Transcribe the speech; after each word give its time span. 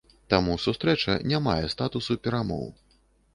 Таму 0.33 0.53
сустрэча 0.63 1.17
не 1.33 1.41
мае 1.49 1.59
статусу 1.75 2.17
перамоў. 2.29 2.67